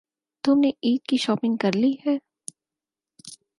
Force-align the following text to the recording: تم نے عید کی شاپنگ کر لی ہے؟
تم 0.43 0.59
نے 0.59 0.71
عید 0.83 1.07
کی 1.09 1.17
شاپنگ 1.17 1.57
کر 1.57 1.75
لی 1.75 1.93
ہے؟ 2.05 2.17